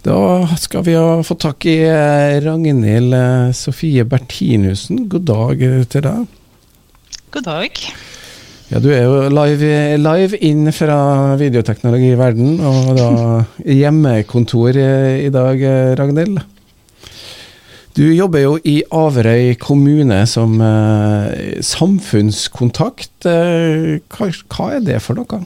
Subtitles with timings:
[0.00, 5.02] Da skal vi ha fått tak i eh, Ragnhild eh, Sofie Bertinussen.
[5.12, 6.38] God dag eh, til deg.
[7.34, 7.82] God dag.
[8.70, 13.10] Ja, Du er jo live, live inn fra videoteknologi i verden, og da
[13.80, 15.66] hjemmekontor i dag,
[16.00, 16.40] Ragnhild.
[17.98, 20.54] Du jobber jo i Averøy kommune som
[21.66, 23.26] samfunnskontakt.
[23.26, 25.42] Hva, hva er det for noe?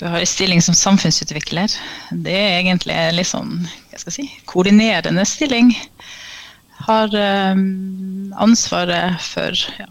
[0.00, 1.68] Du har en stilling som samfunnsutvikler.
[2.10, 5.74] Det er egentlig litt sånn hva skal jeg si, koordinerende stilling.
[6.86, 7.12] Har
[7.52, 9.90] um, ansvaret for ja,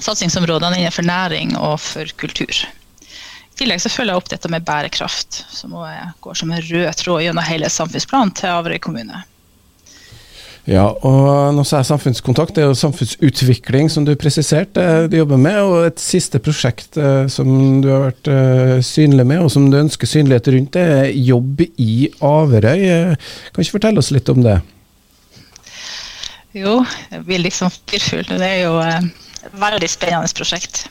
[0.00, 2.62] satsingsområdene innenfor næring og for kultur.
[3.04, 7.26] I tillegg så følger jeg opp dette med bærekraft, som går som en rød tråd
[7.26, 9.20] gjennom hele samfunnsplanen til Averøy kommune.
[10.68, 12.52] Ja, og nå sa jeg samfunnskontakt.
[12.52, 17.24] Det er jo samfunnsutvikling som du presiserte du jobber med, og et siste prosjekt eh,
[17.32, 17.48] som
[17.80, 21.64] du har vært eh, synlig med, og som du ønsker synlighet rundt, det er jobb
[21.80, 22.84] i Averøy.
[22.84, 24.58] Eh, kan ikke fortelle oss litt om det?
[26.58, 26.82] Jo,
[27.14, 28.28] jeg blir liksom firfull.
[28.28, 30.84] Det er jo et veldig spennende prosjekt.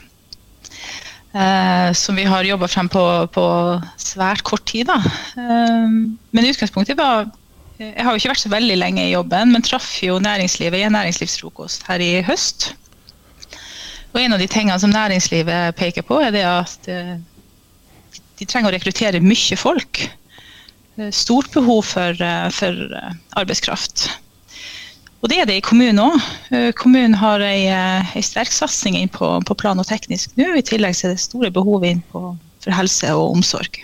[1.38, 3.48] Eh, som vi har jobba frem på, på,
[4.00, 4.90] svært kort tid.
[4.90, 4.98] Da.
[5.38, 5.98] Eh,
[6.34, 7.28] men utgangspunktet var
[7.78, 10.86] jeg har jo ikke vært så veldig lenge i jobben, men traff jo næringslivet i
[10.88, 12.72] en næringslivsfrokost her i høst.
[14.14, 17.18] Og en av de tingene som næringslivet peker på, er det at eh,
[18.40, 20.00] de trenger å rekruttere mye folk.
[20.98, 22.96] Eh, stort behov for, eh, for
[23.38, 24.08] arbeidskraft.
[25.22, 26.74] Og det er det i kommunen òg.
[26.78, 30.52] Kommunen har ei, sterk satsing inn på, på, plan og teknisk nå.
[30.54, 33.80] I tillegg er det store behov inn på, for helse og omsorg.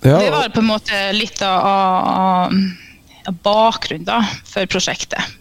[0.00, 0.16] Ja.
[0.16, 5.36] Det var på en måte litt av, av bakgrunnen da, for prosjektet.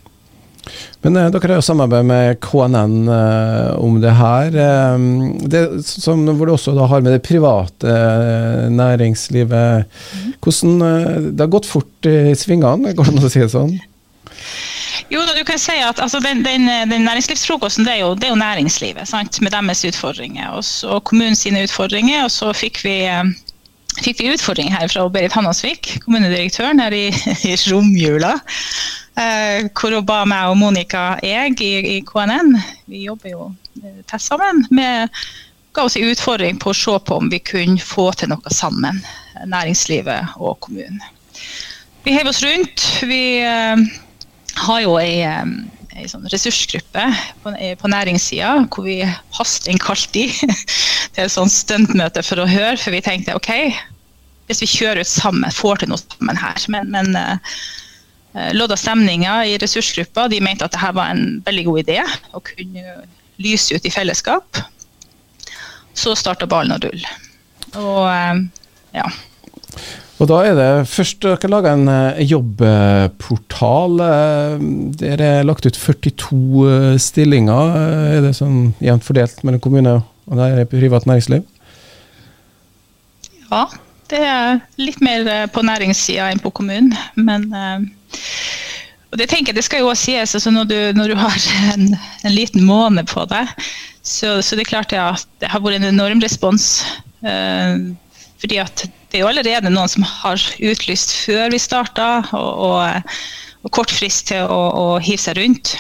[1.02, 4.58] Men eh, dere har jo samarbeid med KNN eh, om det her.
[4.66, 5.06] Eh,
[5.52, 9.88] det, som, hvor du også har med det private eh, næringslivet.
[9.88, 10.34] Mm.
[10.44, 13.78] Hvordan, eh, det har gått fort i svingene, går det an å si det sånn?
[15.10, 18.36] Jo, du kan si at altså, den, den, den, Næringslivsfrokosten det er, jo, det er
[18.36, 19.40] jo næringslivet sant?
[19.42, 20.52] med deres utfordringer.
[20.54, 22.28] Og, og kommunens utfordringer.
[22.28, 23.32] Og så fikk vi eh,
[24.04, 27.08] fikk vi utfordring her fra Berit Hannasvik, kommunedirektøren her i,
[27.48, 28.36] i romjula.
[29.20, 32.54] Eh, hvor hun ba meg og Monica Eg i, i, KNN,
[32.88, 33.48] vi jobber jo
[33.82, 35.12] eh, tett sammen, med,
[35.76, 39.02] ga oss en utfordring på å se på om vi kunne få til noe sammen,
[39.50, 41.04] næringslivet og kommunen.
[42.06, 42.86] Vi heiv oss rundt.
[43.10, 43.84] Vi eh,
[44.64, 45.44] har jo ei eh,
[46.00, 47.06] ei sånn ressursgruppe
[47.44, 49.00] på, på næringssida hvor vi
[49.36, 50.28] hasteinnkalt de
[51.16, 53.52] til et sånt stuntmøte for å høre, for vi tenkte OK,
[54.50, 56.66] hvis vi kjører ut sammen, får til noe sammen her.
[56.74, 61.82] Men, men uh, lodda stemninga i ressursgruppa, de mente at dette var en veldig god
[61.86, 62.02] idé
[62.34, 63.00] å kunne
[63.40, 64.62] lyse ut i fellesskap.
[65.98, 67.18] Så starta ballen å rulle.
[67.78, 68.46] Og uh,
[68.96, 69.10] ja.
[70.20, 71.88] Og da er det først dere laga en
[72.28, 74.02] jobbportal.
[75.00, 77.78] Dere er lagt ut 42 eh, stillinger.
[78.18, 79.94] Er det sånn jevnt fordelt mellom kommune
[80.30, 81.46] og det er privat næringsliv?
[83.50, 83.64] Ja,
[84.10, 86.94] det er litt mer på næringssida enn på kommunen.
[87.18, 87.50] Men
[89.10, 91.38] og det tenker jeg, det skal jo også sies, altså når, du, når du har
[91.74, 93.50] en, en, liten måned på deg,
[94.06, 96.86] så, så det er klart at det har vært en enorm respons.
[98.40, 103.16] fordi at det er jo allerede noen som har utlyst før vi starta, og, og,
[103.64, 105.74] og, kort frist til å, å, hive seg rundt.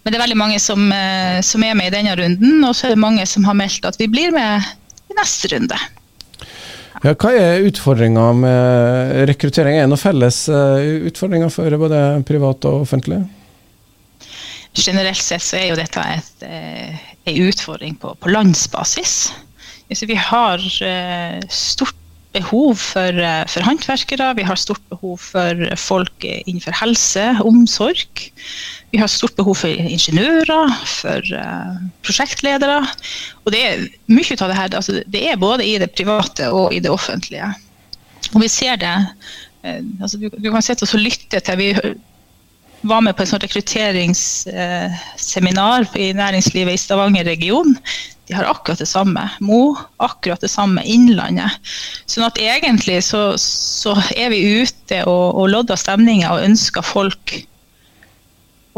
[0.00, 2.88] Men det er veldig mange som, eh, som, er med i denne runden, og så
[2.88, 4.64] er det mange som har meldt at vi blir med
[5.10, 5.76] i neste runde.
[7.00, 9.76] Ja, hva er utfordringa med rekruttering?
[9.76, 13.20] Er det noen felles eh, utfordringer for både privat og offentlig?
[14.76, 17.06] Generelt sett så er jo dette en eh,
[17.44, 19.32] utfordring på, på landsbasis.
[19.90, 20.60] vi har
[21.50, 21.96] stort
[22.32, 23.16] behov for,
[23.50, 28.30] for håndverkere, vi har stort behov for folk innenfor helse, omsorg.
[28.90, 31.74] Vi har stort behov for ingeniører, for uh,
[32.06, 32.78] prosjektledere.
[33.44, 33.76] Og det er
[34.10, 37.54] mye av det her altså det er både i det private og i det offentlige.
[38.34, 41.74] Og vi ser det uh, altså du, du, kan sitte og lytte til Vi
[42.82, 47.76] var med på et rekrutteringsseminar uh, i næringslivet i Stavanger region
[48.30, 49.24] de har akkurat det samme.
[49.42, 50.84] Mo, akkurat det samme.
[50.86, 51.50] Innlandet.
[52.06, 57.34] Sånn at egentlig så, så er vi ute og, og lodder stemninger og ønsker folk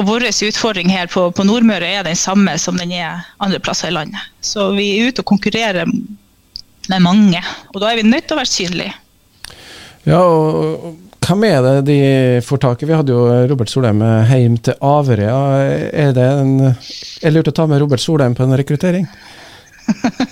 [0.00, 3.90] Og vår utfordring her på, på, Nordmøre er den samme som den er andre plasser
[3.90, 4.20] i landet.
[4.40, 7.42] Så vi er ute og konkurrerer med mange.
[7.74, 8.94] Og da er vi nødt til å være synlige.
[10.08, 11.98] Ja, og hvem er det de
[12.42, 12.88] får tak i?
[12.88, 14.00] Vi hadde jo Robert Solheim
[14.32, 15.36] hjem til Averøya.
[15.92, 19.06] Er det en, er det lurt å ta med Robert Solheim på en rekruttering?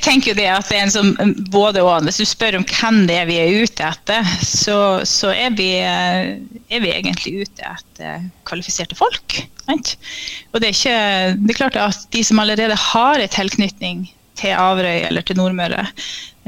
[0.00, 2.06] jeg tenker jo det at det er en som både og.
[2.06, 5.74] Hvis du spør om hvem det er vi er ute etter, så, så er, vi,
[5.76, 6.38] eh,
[6.72, 9.42] er, vi, egentlig ute etter kvalifiserte folk.
[9.68, 9.92] Right?
[10.54, 10.96] Og det er, ikke,
[11.42, 14.06] det er klart at de som allerede har en tilknytning
[14.40, 15.84] til Averøy eller til Nordmøre,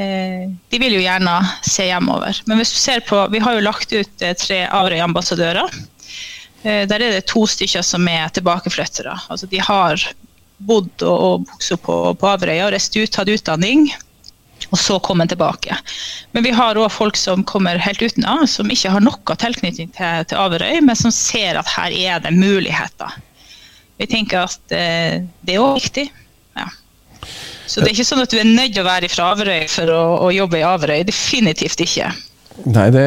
[0.01, 2.41] eh, de vil jo gjerne se hjemover.
[2.49, 5.81] Men hvis du ser på, vi har jo lagt ut eh, tre Averøy-ambassadører.
[6.63, 9.17] Der er det to stykker som er tilbakeflyttere.
[9.35, 9.99] Altså de har
[10.59, 13.89] bodd og, og vokst opp på, på Averøya, reist ut, tatt utdanning.
[14.73, 15.75] Og så komme tilbake.
[16.33, 20.25] Men vi har òg folk som kommer helt utenfra, som ikke har noe tilknytning til,
[20.31, 23.19] til Averøy, men som ser at her er det muligheter.
[24.01, 26.07] Vi tenker at eh, det er òg viktig.
[26.57, 26.71] Ja.
[27.67, 29.93] Så det er ikke sånn at du er nødt til å være fra Averøy for
[29.93, 31.03] å, å jobbe i Averøy.
[31.09, 32.09] Definitivt ikke.
[32.69, 33.07] Nei, det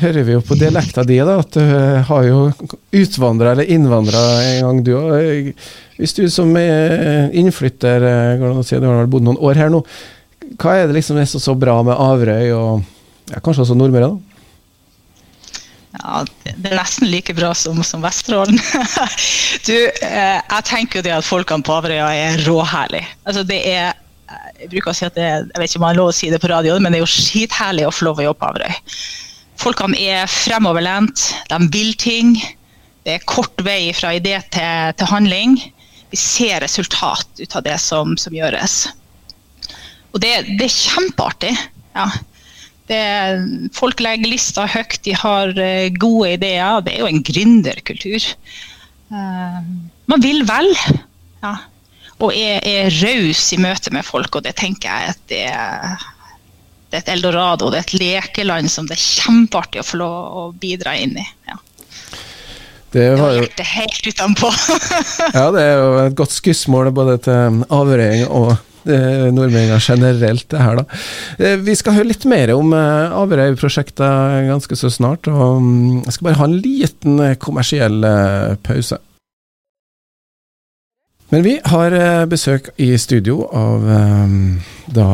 [0.00, 1.36] hører vi jo på dialekta di, da.
[1.42, 1.62] At du
[2.08, 2.48] har jo
[2.96, 5.52] utvandra eller innvandra en gang, du òg.
[6.00, 8.06] Hvis du som innflytter,
[8.64, 9.82] si, du har bodd noen år her nå,
[10.58, 12.82] hva er det liksom som er så, bra med Averøy og
[13.30, 14.08] ja, kanskje også Nordmøre?
[14.10, 14.30] da?
[16.00, 18.58] Ja, Det er nesten like bra som, som Vesterålen.
[19.68, 23.10] du, eh, jeg tenker jo det at folkene på Averøya er råherlige.
[23.24, 23.92] Altså, det er
[24.60, 26.28] jeg bruker å si at det, jeg vet ikke om jeg har lov å si
[26.30, 28.74] det på radioen, men det er jo skitherlig å få lov å jobbe på Averøy.
[29.60, 32.34] Folkene er fremoverlent, de vil ting.
[33.04, 35.56] Det er kort vei fra idé til, til handling
[36.10, 38.82] vi ser resultat ut av det som, som gjøres.
[40.10, 41.54] Og det, det er kjempeartig.
[41.94, 42.08] Ja.
[42.90, 43.02] Det,
[43.76, 46.82] folk legger lista høyt, de har uh, gode ideer.
[46.82, 48.26] Det er jo en gründerkultur.
[49.14, 49.60] Uh,
[50.10, 50.72] man vil vel.
[51.44, 51.54] Ja.
[52.20, 56.02] Og er, er raus i møte med folk, og det tenker jeg at det, er,
[56.90, 57.70] det er et eldorado.
[57.70, 61.26] Det er et lekeland som det er kjempeartig å få lov å bidra inn i.
[61.48, 61.56] Ja.
[62.90, 64.50] Det var jo hjertet helt utenpå.
[65.36, 70.80] ja, det er jo et godt skussmål både til Averøy og nordmenn generelt, det her,
[70.80, 71.00] da.
[71.38, 75.28] Eh, vi skal høre litt mer om eh, Averøy-prosjektet ganske så snart.
[75.28, 78.00] og mm, Jeg skal bare ha en liten eh, kommersiell
[78.64, 78.98] pause.
[81.30, 84.32] Men vi har eh, besøk i studio av eh,
[84.90, 85.04] da,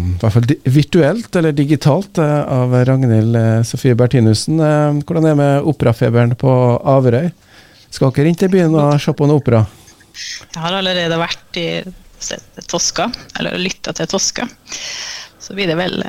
[0.00, 3.36] i hvert fall virtuelt eller digitalt, eh, av Ragnhild
[3.68, 4.56] Sofie Bertinussen.
[5.02, 7.28] Hvordan er det med operafeberen på Averøy?
[7.92, 9.66] Skal dere til byen og se på en opera?
[10.16, 11.68] Jeg har allerede vært i
[12.64, 14.48] Toska, eller lytta til Toska.
[15.38, 16.00] Så blir det vel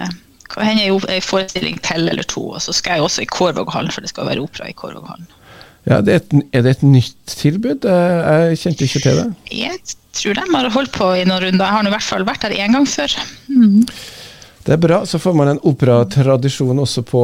[0.48, 2.46] hva hender en forestilling til eller to.
[2.56, 5.28] Og så skal jeg også i Kårvåghallen, for det skal være opera i Kårvåghallen.
[5.88, 7.88] Ja, det er, et, er, det et nytt tilbud?
[7.88, 9.26] Eh, jeg kjente ikke til det.
[9.56, 9.80] Jeg
[10.18, 11.64] tror de har holdt på i noen runder.
[11.64, 13.16] Jeg har i hvert fall vært der én gang før.
[13.48, 13.86] Mm.
[14.68, 15.00] Det er bra.
[15.08, 17.24] Så får man en operatradisjon også på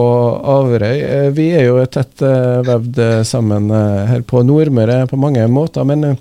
[0.55, 0.95] Averøy.
[1.01, 5.83] Eh, vi er jo tett eh, vevd sammen her på Nordmøre på mange måter.
[5.89, 6.13] Men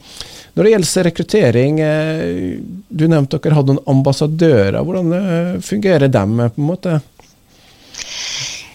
[0.52, 1.78] når det gjelder rekruttering,
[2.90, 4.82] du nevnte dere hadde noen ambassadører.
[4.82, 6.98] Hvordan fungerer dem på en måte?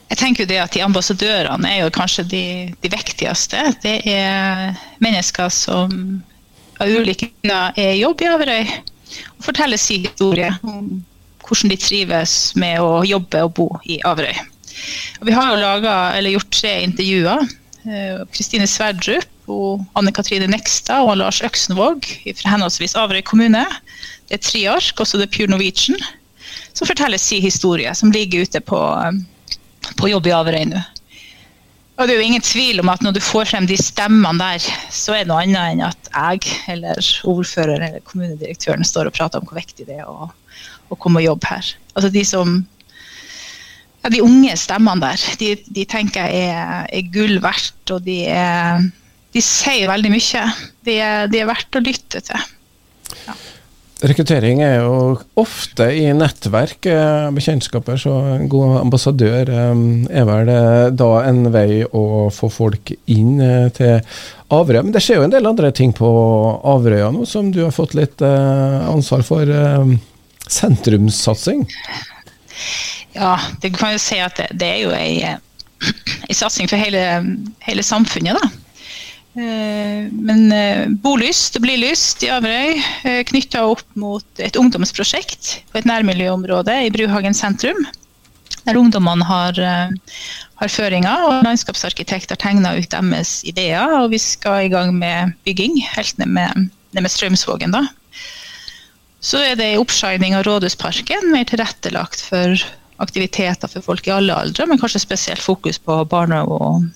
[0.07, 2.45] Jeg tenker jo det at De ambassadørene er jo kanskje de,
[2.83, 3.63] de viktigste.
[3.83, 6.21] Det er mennesker som
[6.77, 10.99] av ulike grunner er i jobb i Averøy og forteller sin historie om
[11.47, 14.35] hvordan de trives med å jobbe og bo i Averøy.
[15.21, 17.47] Og vi har jo laget, gjort tre intervjuer.
[17.87, 19.31] Eh, Kristine Sverdrup,
[19.95, 22.03] Anne Katrine Nekstad og Lars Øksenvåg
[22.35, 23.63] fra henholdsvis Averøy kommune.
[24.27, 25.97] Det er tre ark, også det Pure Norwegian,
[26.75, 28.81] som forteller sin historie, som ligger ute på
[29.97, 30.83] på jobb i Averøy nå.
[31.97, 34.65] Og det er jo ingen tvil om at når du får frem de stemmene der,
[34.93, 39.41] så er det noe annet enn at jeg eller ordføreren eller kommunedirektøren står og prater
[39.41, 41.71] om hvor viktig det er å, å komme og jobbe her.
[41.95, 42.59] Altså de som
[44.03, 48.19] ja, De unge stemmene der, de, de tenker jeg er, er, gull verdt, og de,
[48.29, 48.85] er,
[49.33, 50.45] de sier veldig mye.
[50.85, 52.45] De er, de er verdt å lytte til.
[53.25, 53.33] Ja.
[53.97, 59.79] Rekruttering er jo ofte i nettverk, eh, bekjentskaper, så en god ambassadør eh,
[60.19, 63.39] er vel eh, da en vei å få folk inn
[63.73, 63.97] til
[64.53, 64.83] Averøya.
[64.85, 66.11] Men det skjer jo en del andre ting på
[66.75, 69.49] Averøya nå, som du har fått litt ansvar for.
[70.47, 71.65] Sentrumssatsing?
[73.17, 75.33] Ja, det kan jo si at det, det er jo ei,
[76.29, 77.01] ei satsing for hele,
[77.65, 78.66] hele samfunnet, da.
[79.37, 85.77] Eh, men eh, bolyst og Blilyst i Averøy eh, knytta opp mot et ungdomsprosjekt på
[85.77, 87.77] et nærmiljøområde i Bruhagen sentrum.
[88.65, 89.59] Der ungdommene har,
[90.59, 93.93] har føringer, og landskapsarkitekt har tegna ut deres ideer.
[94.01, 97.71] Og vi skal i gang med bygging helt ned med, ned med Strømsvågen.
[97.71, 97.85] da.
[99.23, 102.59] Så er det oppshining av Rådhusparken, mer tilrettelagt for
[102.99, 106.89] aktiviteter for folk i alle aldre, men kanskje spesielt fokus på barne- og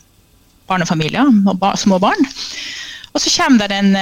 [0.72, 2.32] barnefamilier og små barn.
[3.12, 3.96] Og så kommer det en,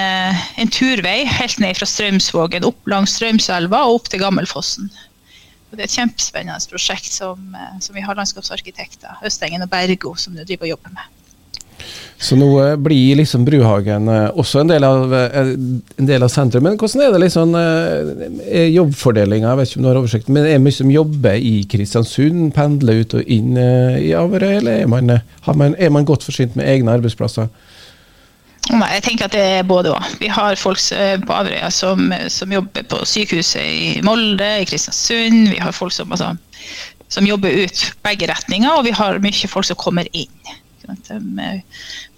[0.62, 4.92] en turvei helt ned fra Strømsvågen, opp langs Strømselva og opp til Gammelfossen.
[5.70, 10.38] Og det er et kjempespennende prosjekt som, som vi har landskapsarkitekter, Østengen og Bergo, som
[10.38, 11.19] nå driver og jobber med.
[12.22, 12.52] Så nå
[12.84, 16.66] blir liksom Bruhagen eh, også en del av, eh, en del av sentrum.
[16.68, 17.56] Men hvordan er det liksom
[18.76, 19.54] jobbfordelinga?
[19.54, 22.52] Jeg vet ikke om du har oversikt, men er mye som jobber i Kristiansund?
[22.58, 25.16] Pendler ut og inn i Averøy, eller er man,
[25.48, 27.48] man, er man godt forsynt med egne arbeidsplasser?
[28.70, 30.14] Nei, jeg tenker at det er både òg.
[30.20, 30.84] Vi har folk
[31.24, 35.54] på Averøya som, som, jobber på sykehuset i Molde, i Kristiansund.
[35.56, 36.36] Vi har folk som, altså,
[37.08, 40.60] som jobber ut begge retninger, og vi har mye folk som kommer inn.
[40.88, 41.62] Eh,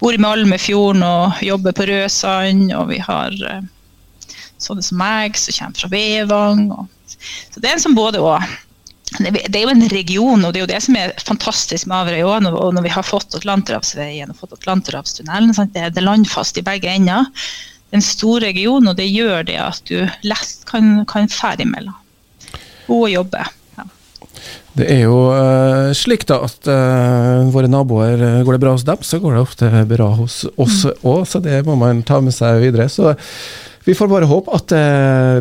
[0.00, 3.64] bor i Malmefjorden og jobber på Rødsand, og vi har eh,
[4.62, 6.66] sånne som meg som kommer fra Vevang.
[7.50, 8.44] Så det er en som både og.
[9.12, 12.22] Det er jo en region, og det er jo det som er fantastisk med Averøy
[12.24, 12.46] òg.
[12.48, 17.28] Når vi har fått Atlanterhavsveien og fått Atlanterhavstunnelen, det er landfast i begge ender.
[17.92, 21.66] Det er en stor region, og det gjør det at du lett kan, kan fære
[21.66, 21.98] imellom.
[22.88, 23.44] Og jobbe.
[24.72, 28.86] Det er jo uh, slik da at uh, våre naboer uh, Går det bra hos
[28.88, 31.28] dem, så går det ofte bra hos oss òg, mm.
[31.28, 32.88] så det må man ta med seg videre.
[32.88, 33.12] Så
[33.84, 34.72] vi får bare håpe at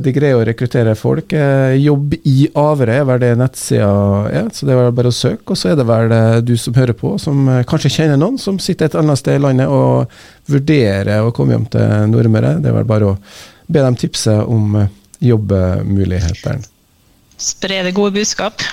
[0.02, 1.30] de greier å rekruttere folk.
[1.78, 3.92] jobb i Averøy er vel det nettsida
[4.34, 5.54] er, så det er bare å søke.
[5.54, 8.90] Og så er det vel du som hører på, som kanskje kjenner noen som sitter
[8.90, 10.10] et annet sted i landet og
[10.50, 12.56] vurderer å komme hjem til Nordmøre.
[12.66, 13.18] Det er vel bare å
[13.70, 14.80] be dem tipse om
[15.22, 16.66] jobbmulighetene.
[17.38, 18.66] Spre det gode budskap.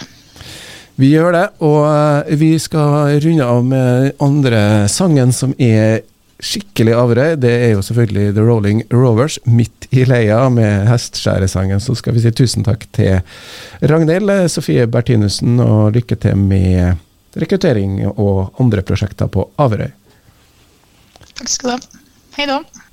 [0.99, 6.01] Vi gjør det, og eh, vi skal runde av med andre sangen som er
[6.43, 7.37] skikkelig avrøy.
[7.39, 11.83] Det er jo selvfølgelig The Rolling Rovers, midt i leia med hestskjæresangen.
[11.83, 13.21] Så skal vi si tusen takk til
[13.91, 16.99] Ragnhild Sofie Bertinussen, og lykke til med
[17.39, 19.95] rekruttering og andre prosjekter på Averøy.
[21.39, 22.05] Takk skal du ha.
[22.39, 22.63] Hei da.